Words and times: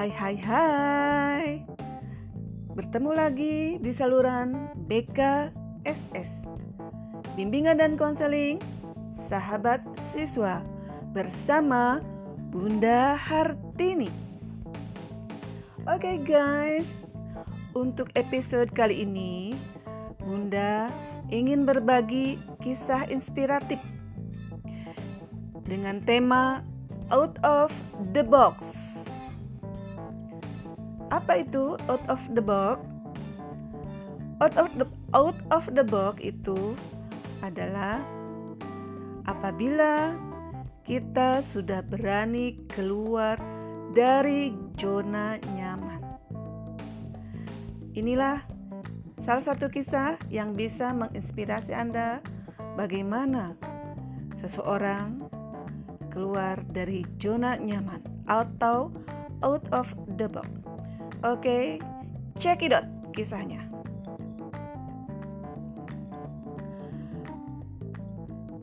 Hai 0.00 0.16
hai 0.16 0.36
hai. 0.48 1.48
Bertemu 2.72 3.12
lagi 3.12 3.76
di 3.84 3.92
saluran 3.92 4.72
BKSS 4.88 6.48
Bimbingan 7.36 7.84
dan 7.84 8.00
Konseling 8.00 8.56
Sahabat 9.28 9.84
Siswa 10.08 10.64
Bersama 11.12 12.00
Bunda 12.48 13.12
Hartini. 13.12 14.08
Oke 15.84 16.16
guys. 16.24 16.88
Untuk 17.76 18.08
episode 18.16 18.72
kali 18.72 19.04
ini 19.04 19.52
Bunda 20.16 20.88
ingin 21.28 21.68
berbagi 21.68 22.40
kisah 22.64 23.04
inspiratif 23.12 23.76
dengan 25.68 26.00
tema 26.08 26.64
Out 27.12 27.36
of 27.44 27.68
the 28.16 28.24
Box. 28.24 29.09
Apa 31.30 31.46
itu 31.46 31.78
out 31.86 32.02
of 32.10 32.18
the 32.34 32.42
box? 32.42 32.82
Out 34.42 34.58
of 34.58 34.66
the 34.74 34.82
out 35.14 35.38
of 35.54 35.62
the 35.78 35.86
box 35.86 36.18
itu 36.26 36.74
adalah 37.38 38.02
apabila 39.30 40.18
kita 40.82 41.38
sudah 41.38 41.86
berani 41.86 42.58
keluar 42.74 43.38
dari 43.94 44.58
zona 44.74 45.38
nyaman. 45.54 46.02
Inilah 47.94 48.42
salah 49.22 49.54
satu 49.54 49.70
kisah 49.70 50.18
yang 50.34 50.58
bisa 50.58 50.90
menginspirasi 50.90 51.70
Anda 51.70 52.26
bagaimana 52.74 53.54
seseorang 54.34 55.30
keluar 56.10 56.58
dari 56.74 57.06
zona 57.22 57.54
nyaman 57.54 58.02
atau 58.26 58.90
out 59.46 59.62
of 59.70 59.94
the 60.18 60.26
box. 60.26 60.59
Oke, 61.20 61.76
cekidot 62.40 62.80
kisahnya. 63.12 63.60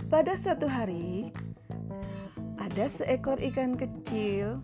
Pada 0.10 0.34
suatu 0.42 0.66
hari, 0.66 1.30
ada 2.58 2.90
seekor 2.90 3.38
ikan 3.54 3.78
kecil 3.78 4.58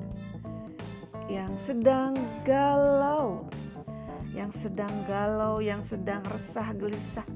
yang 1.30 1.54
sedang 1.70 2.18
galau, 2.42 3.46
yang 4.34 4.50
sedang 4.58 4.90
galau, 5.06 5.62
yang 5.62 5.86
sedang 5.86 6.26
resah 6.34 6.74
gelisah. 6.74 7.30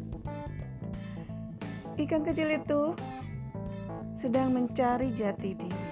Ikan 2.01 2.25
kecil 2.25 2.57
itu 2.57 2.97
sedang 4.17 4.57
mencari 4.57 5.13
jati 5.13 5.53
diri. 5.53 5.85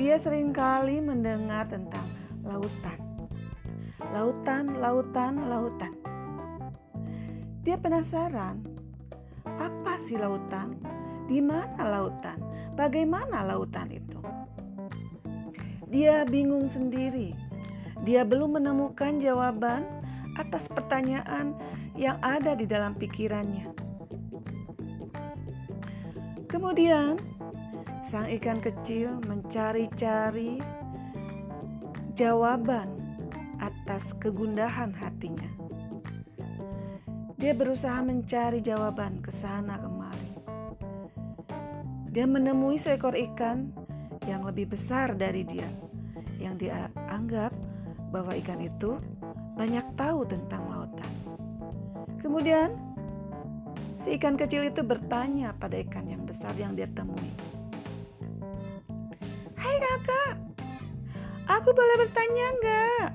Dia 0.00 0.16
sering 0.24 0.56
kali 0.56 1.04
mendengar 1.04 1.68
tentang 1.68 2.11
lautan. 2.42 2.98
Lautan, 4.12 4.64
lautan, 4.82 5.34
lautan. 5.48 5.94
Dia 7.62 7.78
penasaran, 7.78 8.58
apa 9.46 9.94
sih 10.02 10.18
lautan? 10.18 10.74
Di 11.30 11.38
mana 11.38 11.86
lautan? 11.86 12.38
Bagaimana 12.74 13.46
lautan 13.46 13.94
itu? 13.94 14.18
Dia 15.86 16.26
bingung 16.26 16.66
sendiri. 16.66 17.36
Dia 18.02 18.26
belum 18.26 18.58
menemukan 18.58 19.22
jawaban 19.22 19.86
atas 20.34 20.66
pertanyaan 20.66 21.54
yang 21.94 22.18
ada 22.24 22.58
di 22.58 22.66
dalam 22.66 22.98
pikirannya. 22.98 23.70
Kemudian, 26.50 27.16
sang 28.10 28.28
ikan 28.28 28.58
kecil 28.58 29.22
mencari-cari 29.24 30.81
jawaban 32.12 32.88
atas 33.62 34.12
kegundahan 34.20 34.92
hatinya. 34.92 35.48
Dia 37.40 37.56
berusaha 37.56 37.98
mencari 38.04 38.62
jawaban 38.62 39.18
ke 39.18 39.34
sana 39.34 39.80
kemari. 39.80 40.30
Dia 42.12 42.28
menemui 42.28 42.76
seekor 42.76 43.16
ikan 43.16 43.72
yang 44.28 44.46
lebih 44.46 44.70
besar 44.70 45.16
dari 45.16 45.42
dia, 45.42 45.66
yang 46.38 46.54
dia 46.60 46.86
anggap 47.10 47.50
bahwa 48.14 48.36
ikan 48.38 48.60
itu 48.62 49.00
banyak 49.56 49.82
tahu 49.96 50.22
tentang 50.28 50.62
lautan. 50.70 51.12
Kemudian, 52.20 52.76
si 54.04 54.14
ikan 54.20 54.38
kecil 54.38 54.68
itu 54.70 54.84
bertanya 54.84 55.56
pada 55.56 55.80
ikan 55.82 56.06
yang 56.06 56.22
besar 56.22 56.54
yang 56.54 56.76
dia 56.78 56.86
temui. 56.92 57.32
Hai 59.58 59.76
kakak, 59.80 60.51
Aku 61.52 61.68
boleh 61.76 61.96
bertanya 62.00 62.44
enggak? 62.56 63.08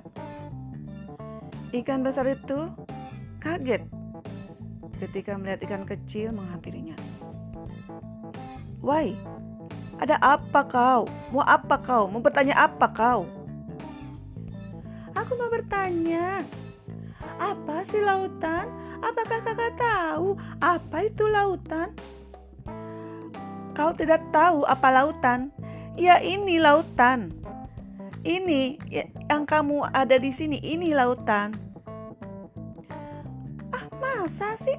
Ikan 1.74 2.06
besar 2.06 2.30
itu 2.30 2.70
kaget 3.42 3.82
ketika 5.02 5.34
melihat 5.42 5.66
ikan 5.66 5.90
kecil 5.90 6.30
menghampirinya. 6.38 6.94
Why? 8.78 9.18
Ada 9.98 10.22
apa 10.22 10.62
kau? 10.70 11.10
Mau 11.34 11.42
apa 11.42 11.82
kau? 11.82 12.06
Mau 12.06 12.22
bertanya 12.22 12.54
apa 12.62 12.86
kau? 12.94 13.26
Aku 15.18 15.34
mau 15.34 15.50
bertanya, 15.50 16.46
apa 17.42 17.82
sih 17.90 18.06
lautan? 18.06 18.70
Apakah 19.02 19.42
kakak 19.42 19.74
tahu 19.82 20.38
apa 20.62 21.10
itu 21.10 21.26
lautan? 21.26 21.90
Kau 23.74 23.90
tidak 23.98 24.22
tahu 24.30 24.62
apa 24.70 24.94
lautan? 24.94 25.50
Ya 25.98 26.22
ini 26.22 26.62
lautan 26.62 27.47
ini 28.28 28.76
ya, 28.92 29.08
yang 29.32 29.48
kamu 29.48 29.88
ada 29.96 30.20
di 30.20 30.28
sini 30.36 30.60
ini 30.60 30.92
lautan. 30.92 31.56
Ah 33.72 33.88
masa 33.96 34.60
sih? 34.60 34.76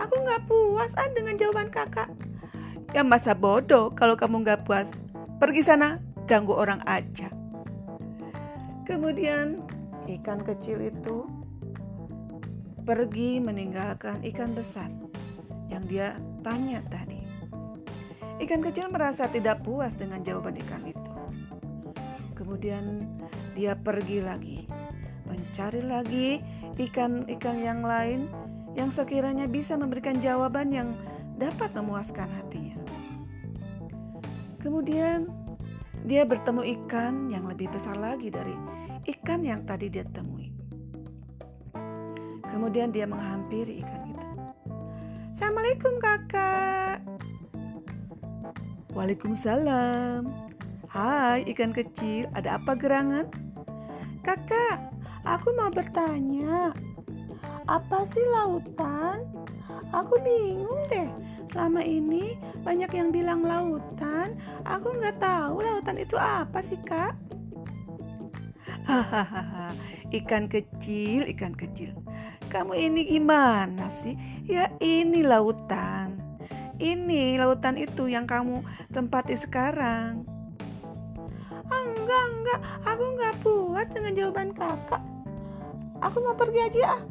Aku 0.00 0.16
nggak 0.16 0.48
puas 0.48 0.88
ah 0.96 1.12
dengan 1.12 1.36
jawaban 1.36 1.68
kakak. 1.68 2.08
Ya 2.96 3.04
masa 3.04 3.36
bodoh 3.36 3.92
kalau 3.92 4.16
kamu 4.16 4.48
nggak 4.48 4.64
puas. 4.64 4.88
Pergi 5.36 5.60
sana 5.60 6.00
ganggu 6.24 6.56
orang 6.56 6.80
aja. 6.88 7.28
Kemudian 8.88 9.60
ikan 10.08 10.40
kecil 10.40 10.80
itu 10.88 11.28
pergi 12.88 13.38
meninggalkan 13.38 14.24
ikan 14.32 14.50
besar 14.56 14.88
yang 15.68 15.84
dia 15.84 16.16
tanya 16.40 16.80
tadi. 16.88 17.20
Ikan 18.40 18.64
kecil 18.64 18.88
merasa 18.88 19.28
tidak 19.28 19.60
puas 19.68 19.92
dengan 19.92 20.24
jawaban 20.24 20.56
ikan 20.64 20.82
itu 20.88 20.99
Kemudian 22.50 23.06
dia 23.54 23.78
pergi 23.78 24.18
lagi, 24.26 24.66
mencari 25.22 25.86
lagi 25.86 26.42
ikan-ikan 26.82 27.62
yang 27.62 27.78
lain 27.86 28.26
yang 28.74 28.90
sekiranya 28.90 29.46
bisa 29.46 29.78
memberikan 29.78 30.18
jawaban 30.18 30.74
yang 30.74 30.90
dapat 31.38 31.70
memuaskan 31.78 32.26
hatinya. 32.26 32.74
Kemudian 34.66 35.30
dia 36.10 36.26
bertemu 36.26 36.74
ikan 36.82 37.30
yang 37.30 37.46
lebih 37.46 37.70
besar 37.70 37.94
lagi 37.94 38.34
dari 38.34 38.58
ikan 39.14 39.46
yang 39.46 39.62
tadi 39.62 39.86
dia 39.86 40.02
temui. 40.10 40.50
Kemudian 42.50 42.90
dia 42.90 43.06
menghampiri 43.06 43.78
ikan 43.86 44.10
itu. 44.10 44.26
Assalamualaikum 45.38 46.02
kakak. 46.02 46.98
Waalaikumsalam. 48.90 50.49
Hai 50.90 51.46
ikan 51.54 51.70
kecil, 51.70 52.26
ada 52.34 52.58
apa 52.58 52.74
gerangan? 52.74 53.30
Kakak, 54.26 54.90
aku 55.22 55.54
mau 55.54 55.70
bertanya. 55.70 56.74
Apa 57.70 58.02
sih 58.10 58.26
lautan? 58.34 59.22
Aku 59.94 60.18
bingung 60.18 60.82
deh. 60.90 61.06
Selama 61.54 61.86
ini 61.86 62.34
banyak 62.66 62.90
yang 62.90 63.14
bilang 63.14 63.46
lautan. 63.46 64.34
Aku 64.66 64.90
nggak 64.98 65.22
tahu 65.22 65.62
lautan 65.62 65.94
itu 65.94 66.18
apa 66.18 66.58
sih 66.66 66.82
kak? 66.82 67.14
Hahaha, 68.82 69.70
ikan 70.10 70.50
kecil, 70.50 71.22
ikan 71.38 71.54
kecil. 71.54 71.94
Kamu 72.50 72.74
ini 72.74 73.06
gimana 73.06 73.94
sih? 73.94 74.18
Ya 74.42 74.66
ini 74.82 75.22
lautan. 75.22 76.18
Ini 76.82 77.38
lautan 77.38 77.78
itu 77.78 78.10
yang 78.10 78.26
kamu 78.26 78.58
tempati 78.90 79.38
sekarang. 79.38 80.29
Enggak, 81.90 82.24
enggak, 82.30 82.60
aku 82.86 83.04
enggak 83.16 83.34
puas 83.42 83.88
dengan 83.90 84.12
jawaban 84.14 84.50
kakak. 84.54 85.02
Aku 86.00 86.16
mau 86.22 86.36
pergi 86.38 86.60
aja. 86.70 87.02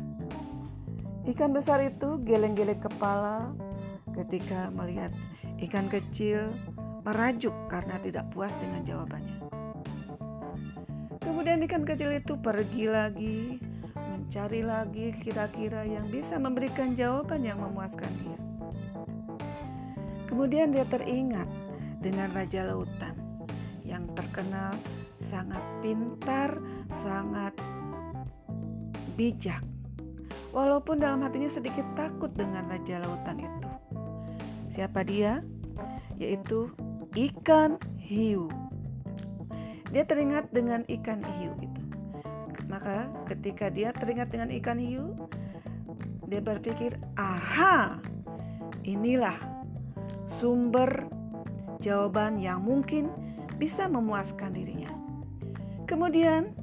Ikan 1.27 1.51
besar 1.51 1.83
itu 1.83 2.17
geleng-geleng 2.23 2.79
kepala 2.79 3.51
ketika 4.15 4.71
melihat 4.73 5.13
ikan 5.61 5.91
kecil 5.91 6.49
merajuk 7.03 7.53
karena 7.67 7.99
tidak 8.01 8.25
puas 8.31 8.55
dengan 8.57 8.81
jawabannya. 8.87 9.37
Kemudian 11.19 11.61
ikan 11.67 11.85
kecil 11.85 12.17
itu 12.17 12.33
pergi 12.39 12.89
lagi, 12.89 13.39
mencari 13.93 14.63
lagi 14.65 15.13
kira-kira 15.21 15.85
yang 15.85 16.07
bisa 16.09 16.39
memberikan 16.39 16.95
jawaban 16.95 17.45
yang 17.45 17.59
memuaskan 17.61 18.09
dia. 18.23 18.39
Kemudian 20.25 20.71
dia 20.71 20.87
teringat 20.87 21.47
dengan 21.99 22.31
raja 22.31 22.63
lautan 22.63 23.18
yang 23.89 24.05
terkenal 24.13 24.77
sangat 25.17 25.61
pintar, 25.81 26.61
sangat 27.01 27.57
bijak. 29.17 29.65
Walaupun 30.53 31.01
dalam 31.01 31.25
hatinya 31.25 31.49
sedikit 31.49 31.85
takut 31.97 32.29
dengan 32.37 32.69
raja 32.69 33.01
lautan 33.01 33.41
itu. 33.41 33.69
Siapa 34.69 35.01
dia? 35.01 35.41
Yaitu 36.21 36.69
ikan 37.17 37.81
hiu. 37.97 38.45
Dia 39.89 40.05
teringat 40.05 40.53
dengan 40.53 40.85
ikan 40.85 41.25
hiu 41.25 41.53
itu. 41.57 41.83
Maka 42.69 43.09
ketika 43.25 43.73
dia 43.73 43.89
teringat 43.89 44.29
dengan 44.29 44.53
ikan 44.53 44.77
hiu, 44.77 45.17
dia 46.29 46.41
berpikir, 46.41 47.01
"Aha, 47.17 47.97
inilah 48.85 49.37
sumber 50.37 51.09
jawaban 51.81 52.37
yang 52.37 52.61
mungkin 52.61 53.09
bisa 53.59 53.91
memuaskan 53.91 54.55
dirinya." 54.55 54.89
Kemudian, 55.85 56.55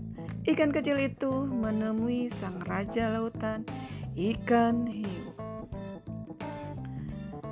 ikan 0.48 0.72
kecil 0.72 0.96
itu 0.96 1.31
menemui 1.46 2.32
sang 2.40 2.58
raja 2.64 3.12
lautan, 3.12 3.69
ikan 4.16 4.88
hiu. 4.88 5.34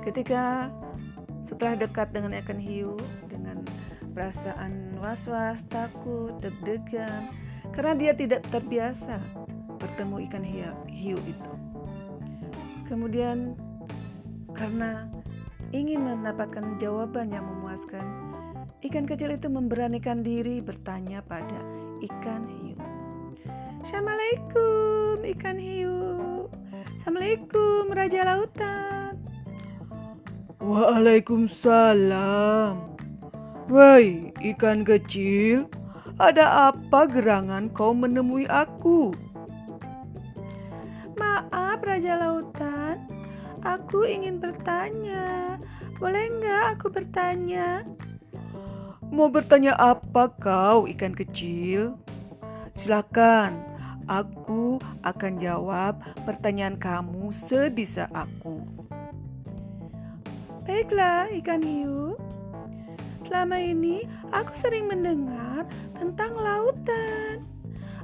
Ketika 0.01 0.73
setelah 1.45 1.77
dekat 1.77 2.09
dengan 2.09 2.33
ikan 2.41 2.57
hiu 2.57 2.97
dengan 3.29 3.61
perasaan 4.17 4.97
was-was, 4.97 5.61
takut, 5.69 6.33
deg-degan 6.41 7.29
karena 7.75 7.93
dia 7.93 8.13
tidak 8.17 8.41
terbiasa 8.49 9.19
bertemu 9.77 10.15
ikan 10.31 10.45
hiu 10.87 11.17
itu. 11.21 11.53
Kemudian 12.87 13.57
karena 14.55 15.09
ingin 15.75 16.05
mendapatkan 16.05 16.79
jawaban 16.79 17.33
yang 17.33 17.43
memuaskan, 17.43 18.34
ikan 18.85 19.09
kecil 19.09 19.33
itu 19.33 19.49
memberanikan 19.49 20.21
diri 20.21 20.61
bertanya 20.61 21.25
pada 21.25 21.57
ikan 22.05 22.45
hiu. 22.45 22.77
Assalamualaikum 23.81 25.25
ikan 25.25 25.57
hiu. 25.57 26.45
Assalamualaikum 26.93 27.89
Raja 27.89 28.21
Lautan. 28.29 29.17
Waalaikumsalam. 30.61 32.77
Woi, 33.65 34.29
ikan 34.53 34.85
kecil, 34.85 35.65
ada 36.21 36.69
apa 36.69 37.09
gerangan 37.09 37.73
kau 37.73 37.97
menemui 37.97 38.45
aku? 38.45 39.09
Maaf 41.17 41.81
Raja 41.81 42.21
Lautan, 42.21 43.01
aku 43.65 44.05
ingin 44.05 44.37
bertanya. 44.37 45.57
Boleh 45.97 46.29
nggak 46.37 46.77
aku 46.77 46.93
bertanya? 46.93 47.81
Mau 49.15 49.31
bertanya 49.31 49.71
apa 49.79 50.27
kau 50.27 50.91
ikan 50.91 51.15
kecil? 51.15 51.95
Silakan, 52.75 53.63
aku 54.11 54.75
akan 55.07 55.39
jawab 55.39 56.03
pertanyaan 56.27 56.75
kamu 56.75 57.31
sebisa 57.31 58.11
aku. 58.11 58.59
Baiklah 60.67 61.31
ikan 61.31 61.63
hiu, 61.63 62.19
selama 63.23 63.55
ini 63.55 64.03
aku 64.35 64.51
sering 64.51 64.91
mendengar 64.91 65.63
tentang 65.95 66.35
lautan. 66.35 67.39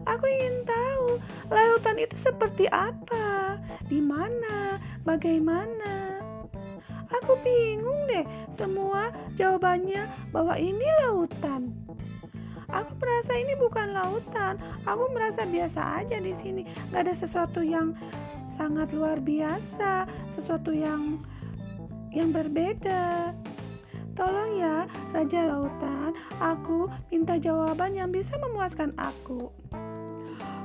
Aku 0.07 0.23
ingin 0.23 0.63
tahu 0.63 1.19
lautan 1.51 1.99
itu 1.99 2.15
seperti 2.15 2.71
apa, 2.71 3.59
di 3.83 3.99
mana, 3.99 4.79
bagaimana. 5.03 6.00
Aku 7.21 7.37
bingung 7.45 8.09
deh 8.09 8.25
semua 8.49 9.13
jawabannya 9.37 10.09
bahwa 10.33 10.57
ini 10.57 10.83
lautan. 11.05 11.69
Aku 12.71 12.97
merasa 12.97 13.37
ini 13.37 13.53
bukan 13.61 13.93
lautan. 13.93 14.57
Aku 14.89 15.11
merasa 15.13 15.45
biasa 15.45 16.01
aja 16.01 16.17
di 16.17 16.33
sini. 16.33 16.65
Gak 16.89 17.05
ada 17.05 17.13
sesuatu 17.13 17.61
yang 17.61 17.93
sangat 18.57 18.89
luar 18.95 19.21
biasa, 19.21 20.09
sesuatu 20.33 20.73
yang 20.73 21.21
yang 22.09 22.33
berbeda. 22.33 23.35
Tolong 24.11 24.59
ya, 24.59 24.77
Raja 25.15 25.47
Lautan, 25.47 26.11
aku 26.43 26.91
minta 27.07 27.39
jawaban 27.39 27.95
yang 27.95 28.11
bisa 28.11 28.35
memuaskan 28.35 28.91
aku. 28.99 29.47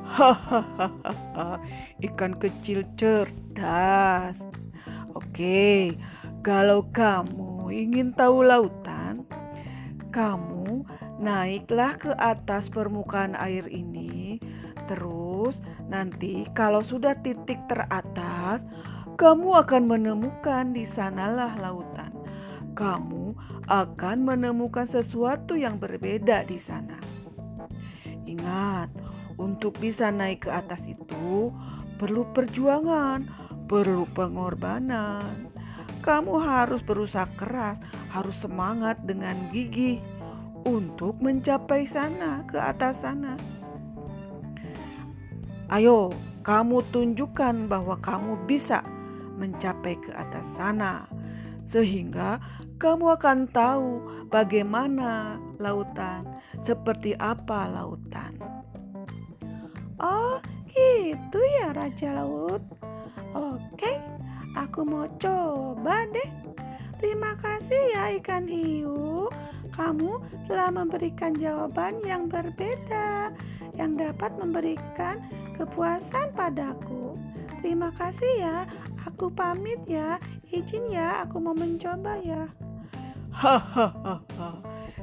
Hahaha, 0.07 1.63
ikan 2.03 2.35
kecil 2.43 2.83
cerdas. 2.99 4.43
Oke, 5.15 5.95
kalau 6.47 6.87
kamu 6.95 7.75
ingin 7.75 8.15
tahu 8.15 8.47
lautan, 8.47 9.27
kamu 10.15 10.87
naiklah 11.19 11.99
ke 11.99 12.15
atas 12.23 12.71
permukaan 12.71 13.35
air 13.35 13.67
ini. 13.67 14.39
Terus, 14.87 15.59
nanti 15.91 16.47
kalau 16.55 16.87
sudah 16.87 17.19
titik 17.19 17.59
teratas, 17.67 18.63
kamu 19.19 19.59
akan 19.59 19.91
menemukan 19.91 20.71
di 20.71 20.87
sanalah 20.87 21.59
lautan. 21.59 22.15
Kamu 22.79 23.35
akan 23.67 24.17
menemukan 24.23 24.87
sesuatu 24.87 25.59
yang 25.59 25.83
berbeda 25.83 26.47
di 26.47 26.63
sana. 26.63 27.03
Ingat, 28.23 28.95
untuk 29.35 29.83
bisa 29.83 30.15
naik 30.15 30.47
ke 30.47 30.55
atas 30.55 30.87
itu 30.87 31.51
perlu 31.99 32.23
perjuangan, 32.31 33.27
perlu 33.67 34.07
pengorbanan. 34.15 35.56
Kamu 36.07 36.39
harus 36.39 36.87
berusaha 36.87 37.27
keras, 37.35 37.83
harus 38.15 38.39
semangat 38.39 39.03
dengan 39.03 39.51
gigih 39.51 39.99
untuk 40.63 41.19
mencapai 41.19 41.83
sana, 41.83 42.47
ke 42.47 42.55
atas 42.55 43.03
sana. 43.03 43.35
Ayo, 45.67 46.15
kamu 46.47 46.87
tunjukkan 46.95 47.67
bahwa 47.67 47.99
kamu 47.99 48.39
bisa 48.47 48.87
mencapai 49.35 49.99
ke 49.99 50.15
atas 50.15 50.47
sana, 50.55 51.11
sehingga 51.67 52.39
kamu 52.79 53.19
akan 53.19 53.51
tahu 53.51 53.99
bagaimana 54.31 55.43
lautan, 55.59 56.23
seperti 56.63 57.19
apa 57.19 57.67
lautan. 57.67 58.39
Oh, 59.99 60.39
gitu 60.71 61.41
ya 61.59 61.75
Raja 61.75 62.23
Laut. 62.23 62.63
Oke, 63.35 63.99
aku 64.57 64.83
mau 64.83 65.07
coba 65.21 66.09
deh. 66.11 66.31
Terima 66.97 67.37
kasih 67.37 67.93
ya 67.93 68.03
ikan 68.19 68.49
hiu. 68.49 69.29
Kamu 69.77 70.25
telah 70.49 70.73
memberikan 70.73 71.37
jawaban 71.37 72.01
yang 72.09 72.33
berbeda 72.33 73.37
yang 73.77 74.01
dapat 74.01 74.33
memberikan 74.41 75.21
kepuasan 75.61 76.33
padaku. 76.33 77.21
Terima 77.61 77.93
kasih 78.01 78.33
ya. 78.41 78.59
Aku 79.05 79.29
pamit 79.29 79.79
ya. 79.85 80.17
Izin 80.49 80.89
ya, 80.89 81.29
aku 81.29 81.37
mau 81.37 81.53
mencoba 81.53 82.17
ya. 82.25 82.49
Hahaha. 83.37 84.25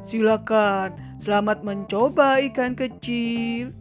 Silakan, 0.02 0.98
selamat 1.22 1.62
mencoba 1.62 2.42
ikan 2.50 2.74
kecil. 2.74 3.72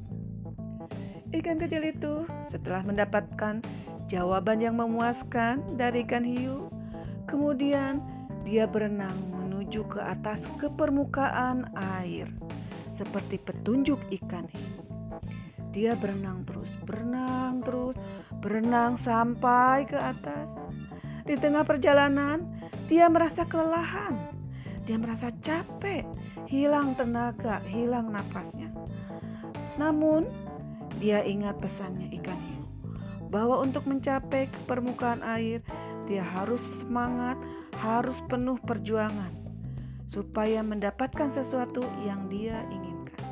Ikan 1.33 1.57
kecil 1.57 1.89
itu 1.89 2.29
setelah 2.45 2.85
mendapatkan 2.85 3.65
jawaban 4.13 4.61
yang 4.61 4.77
memuaskan 4.77 5.65
dari 5.81 6.05
ikan 6.05 6.21
hiu, 6.21 6.69
kemudian 7.25 8.05
dia 8.45 8.69
berenang 8.69 9.17
menuju 9.33 9.89
ke 9.89 10.05
atas 10.05 10.45
ke 10.61 10.69
permukaan 10.69 11.73
air 11.97 12.29
seperti 12.93 13.41
petunjuk 13.41 13.97
ikan 14.21 14.45
hiu. 14.53 14.85
Dia 15.73 15.97
berenang 15.97 16.45
terus, 16.45 16.69
berenang 16.85 17.65
terus, 17.65 17.97
berenang 18.45 19.01
sampai 19.01 19.89
ke 19.89 19.97
atas. 19.97 20.45
Di 21.25 21.33
tengah 21.41 21.65
perjalanan, 21.65 22.45
dia 22.93 23.09
merasa 23.09 23.49
kelelahan. 23.49 24.21
Dia 24.85 25.01
merasa 25.01 25.33
capek, 25.41 26.05
hilang 26.53 26.93
tenaga, 27.01 27.65
hilang 27.65 28.13
napasnya. 28.13 28.69
Namun, 29.81 30.29
dia 31.01 31.25
ingat 31.25 31.57
pesannya 31.57 32.13
ikan 32.21 32.37
hiu 32.37 32.62
bahwa 33.33 33.65
untuk 33.65 33.89
mencapai 33.89 34.53
permukaan 34.69 35.25
air, 35.25 35.65
dia 36.05 36.21
harus 36.21 36.61
semangat, 36.85 37.41
harus 37.81 38.21
penuh 38.29 38.61
perjuangan 38.61 39.33
supaya 40.05 40.61
mendapatkan 40.61 41.33
sesuatu 41.33 41.81
yang 42.05 42.29
dia 42.29 42.61
inginkan. 42.69 43.25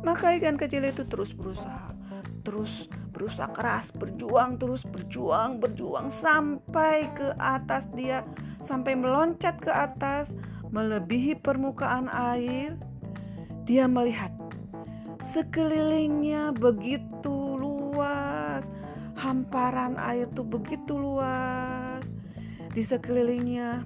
Maka 0.00 0.40
ikan 0.40 0.56
kecil 0.56 0.88
itu 0.88 1.04
terus 1.04 1.36
berusaha, 1.36 1.92
terus 2.40 2.88
berusaha 3.12 3.52
keras, 3.52 3.92
berjuang 3.92 4.56
terus, 4.56 4.80
berjuang, 4.88 5.60
berjuang 5.60 6.08
sampai 6.08 7.12
ke 7.12 7.36
atas 7.36 7.84
dia, 7.92 8.24
sampai 8.64 8.96
meloncat 8.96 9.60
ke 9.60 9.68
atas, 9.68 10.32
melebihi 10.72 11.36
permukaan 11.44 12.08
air. 12.08 12.72
Dia 13.68 13.84
melihat 13.84 14.32
Sekelilingnya 15.36 16.54
begitu 16.56 17.35
hamparan 19.26 19.98
air 19.98 20.30
itu 20.30 20.46
begitu 20.46 20.94
luas. 20.94 22.06
Di 22.70 22.86
sekelilingnya 22.86 23.82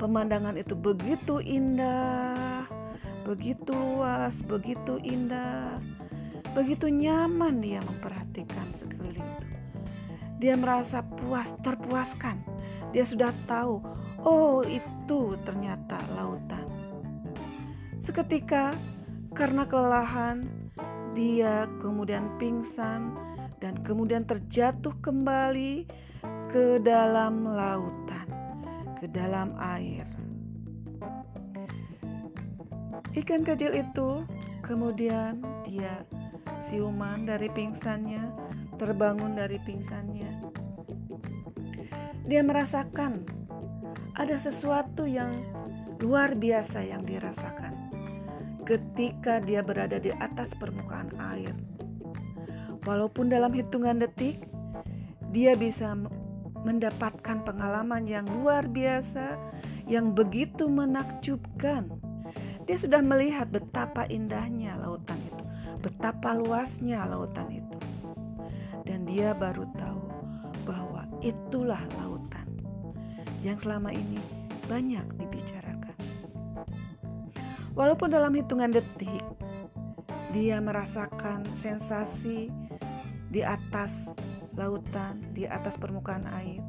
pemandangan 0.00 0.56
itu 0.56 0.72
begitu 0.72 1.44
indah, 1.44 2.64
begitu 3.28 3.76
luas, 3.76 4.32
begitu 4.48 4.96
indah, 5.04 5.76
begitu 6.56 6.88
nyaman 6.88 7.60
dia 7.60 7.84
memperhatikan 7.84 8.72
sekeliling 8.72 9.26
itu. 9.36 9.46
Dia 10.40 10.54
merasa 10.56 11.04
puas, 11.04 11.52
terpuaskan. 11.60 12.40
Dia 12.92 13.04
sudah 13.04 13.32
tahu, 13.44 13.80
oh 14.24 14.64
itu 14.64 15.36
ternyata 15.44 16.00
lautan. 16.16 16.64
Seketika 18.00 18.72
karena 19.34 19.66
kelelahan, 19.66 20.46
dia 21.16 21.64
kemudian 21.80 22.36
pingsan 22.36 23.16
dan 23.60 23.80
kemudian 23.82 24.28
terjatuh 24.28 24.92
kembali 25.00 25.88
ke 26.52 26.80
dalam 26.84 27.44
lautan, 27.44 28.28
ke 29.00 29.06
dalam 29.08 29.56
air. 29.56 30.04
Ikan 33.16 33.48
kecil 33.48 33.72
itu 33.72 34.28
kemudian 34.60 35.40
dia 35.64 36.04
siuman 36.68 37.24
dari 37.24 37.48
pingsannya, 37.48 38.28
terbangun 38.76 39.32
dari 39.38 39.56
pingsannya. 39.64 40.52
Dia 42.26 42.42
merasakan 42.42 43.24
ada 44.18 44.36
sesuatu 44.36 45.06
yang 45.06 45.32
luar 46.02 46.36
biasa 46.36 46.84
yang 46.84 47.08
dirasakan 47.08 47.72
ketika 48.66 49.38
dia 49.40 49.62
berada 49.62 49.96
di 49.96 50.10
atas 50.12 50.50
permukaan 50.58 51.08
air. 51.32 51.54
Walaupun 52.86 53.28
dalam 53.28 53.50
hitungan 53.50 53.98
detik 53.98 54.46
dia 55.34 55.58
bisa 55.58 55.92
mendapatkan 56.62 57.42
pengalaman 57.42 58.06
yang 58.06 58.24
luar 58.30 58.64
biasa 58.70 59.34
yang 59.90 60.14
begitu 60.14 60.70
menakjubkan 60.70 61.90
dia 62.66 62.74
sudah 62.82 62.98
melihat 62.98 63.46
betapa 63.46 64.10
indahnya 64.10 64.74
lautan 64.82 65.22
itu, 65.22 65.44
betapa 65.86 66.34
luasnya 66.34 67.06
lautan 67.06 67.62
itu. 67.62 67.78
Dan 68.82 69.06
dia 69.06 69.30
baru 69.38 69.70
tahu 69.78 70.02
bahwa 70.66 71.06
itulah 71.22 71.78
lautan 71.94 72.50
yang 73.46 73.54
selama 73.62 73.94
ini 73.94 74.18
banyak 74.66 75.06
dibicarakan. 75.14 75.94
Walaupun 77.78 78.10
dalam 78.10 78.34
hitungan 78.34 78.74
detik 78.74 79.22
dia 80.34 80.58
merasakan 80.58 81.46
sensasi 81.54 82.50
di 83.36 83.44
atas 83.44 83.92
lautan, 84.56 85.20
di 85.36 85.44
atas 85.44 85.76
permukaan 85.76 86.24
air. 86.40 86.64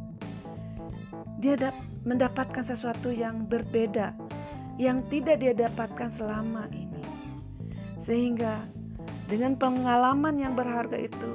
Dia 1.39 1.55
mendapatkan 2.03 2.67
sesuatu 2.67 3.07
yang 3.07 3.47
berbeda 3.47 4.12
yang 4.75 5.00
tidak 5.07 5.39
dia 5.39 5.55
dapatkan 5.55 6.12
selama 6.12 6.67
ini. 6.75 7.07
Sehingga 8.03 8.67
dengan 9.31 9.55
pengalaman 9.55 10.43
yang 10.43 10.59
berharga 10.59 11.00
itu, 11.00 11.33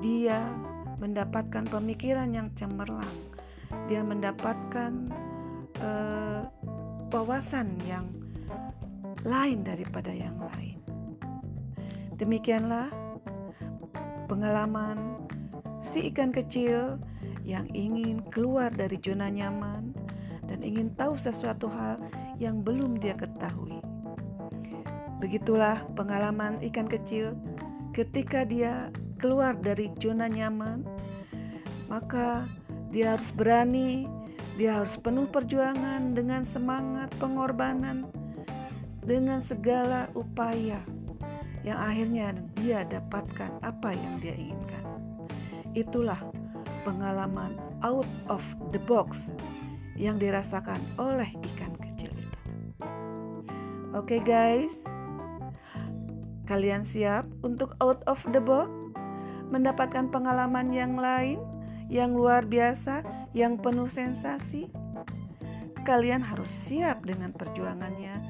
dia 0.00 0.40
mendapatkan 0.96 1.68
pemikiran 1.68 2.32
yang 2.32 2.48
cemerlang. 2.56 3.12
Dia 3.84 4.00
mendapatkan 4.00 5.12
uh, 5.84 6.48
wawasan 7.12 7.76
yang 7.84 8.08
lain 9.28 9.60
daripada 9.60 10.08
yang 10.08 10.40
lain. 10.40 10.80
Demikianlah 12.16 13.07
pengalaman 14.28 15.24
si 15.80 16.12
ikan 16.12 16.30
kecil 16.30 17.00
yang 17.48 17.64
ingin 17.72 18.20
keluar 18.28 18.68
dari 18.68 19.00
zona 19.00 19.32
nyaman 19.32 19.96
dan 20.44 20.60
ingin 20.60 20.92
tahu 21.00 21.16
sesuatu 21.16 21.66
hal 21.72 21.96
yang 22.36 22.60
belum 22.60 23.00
dia 23.00 23.16
ketahui. 23.16 23.80
Begitulah 25.18 25.82
pengalaman 25.96 26.60
ikan 26.70 26.86
kecil 26.86 27.34
ketika 27.96 28.44
dia 28.44 28.92
keluar 29.18 29.56
dari 29.58 29.90
zona 29.98 30.30
nyaman, 30.30 30.86
maka 31.90 32.46
dia 32.94 33.16
harus 33.16 33.32
berani, 33.34 34.06
dia 34.60 34.78
harus 34.78 34.94
penuh 35.00 35.26
perjuangan 35.26 36.14
dengan 36.14 36.46
semangat 36.46 37.10
pengorbanan, 37.18 38.06
dengan 39.02 39.42
segala 39.42 40.06
upaya 40.14 40.78
yang 41.66 41.78
akhirnya 41.78 42.34
dia 42.58 42.86
dapatkan 42.86 43.62
apa 43.62 43.90
yang 43.94 44.18
dia 44.22 44.34
inginkan. 44.34 44.84
Itulah 45.74 46.18
pengalaman 46.86 47.58
out 47.82 48.08
of 48.30 48.42
the 48.70 48.80
box 48.86 49.30
yang 49.98 50.16
dirasakan 50.16 50.78
oleh 50.96 51.28
ikan 51.54 51.74
kecil 51.78 52.10
itu. 52.14 52.40
Oke, 53.94 54.22
guys, 54.22 54.70
kalian 56.46 56.86
siap 56.86 57.26
untuk 57.42 57.74
out 57.82 58.00
of 58.06 58.22
the 58.30 58.40
box, 58.40 58.70
mendapatkan 59.50 60.08
pengalaman 60.08 60.70
yang 60.70 60.94
lain 60.94 61.42
yang 61.88 62.12
luar 62.12 62.44
biasa, 62.44 63.00
yang 63.32 63.56
penuh 63.56 63.88
sensasi? 63.88 64.68
Kalian 65.88 66.20
harus 66.20 66.52
siap 66.52 67.08
dengan 67.08 67.32
perjuangannya, 67.32 68.20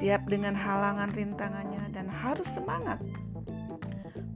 siap 0.00 0.32
dengan 0.32 0.56
halangan 0.56 1.12
rintangannya, 1.12 1.92
dan 1.92 2.08
harus 2.08 2.48
semangat. 2.56 3.04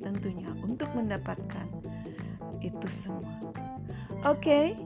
Tentunya 0.05 0.53
untuk 0.61 0.93
mendapatkan 0.93 1.73
itu 2.61 2.85
semua. 2.93 3.33
Oke? 4.29 4.77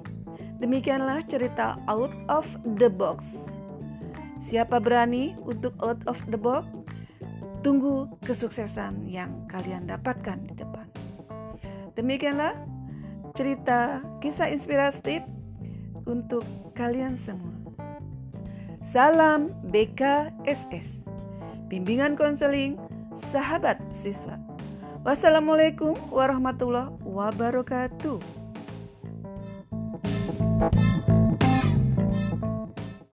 Demikianlah 0.62 1.26
cerita 1.26 1.82
out 1.90 2.14
of 2.30 2.46
the 2.78 2.86
box. 2.86 3.26
Siapa 4.46 4.78
berani 4.78 5.34
untuk 5.42 5.74
out 5.82 5.98
of 6.06 6.14
the 6.30 6.38
box? 6.38 6.70
Tunggu 7.66 8.06
kesuksesan 8.22 9.10
yang 9.10 9.50
kalian 9.50 9.90
dapatkan 9.90 10.46
di 10.46 10.54
depan. 10.54 10.86
Demikianlah 11.98 12.54
cerita 13.34 13.98
kisah 14.22 14.46
inspiratif 14.46 15.26
untuk 16.06 16.46
kalian 16.78 17.18
semua. 17.18 17.59
Salam 18.90 19.54
BKSS. 19.70 20.98
Bimbingan 21.70 22.18
konseling 22.18 22.74
sahabat 23.30 23.78
siswa. 23.94 24.34
Wassalamualaikum 25.06 25.94
warahmatullahi 26.10 26.90
wabarakatuh. 27.06 28.18
Thank 30.60 31.08
you. 31.08 31.19